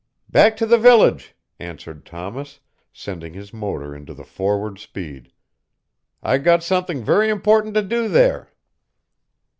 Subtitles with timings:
[0.27, 2.59] "Back to the village," answered Thomas,
[2.91, 5.31] sending his motor into the forward speed.
[6.23, 8.49] "I got something very important to do there."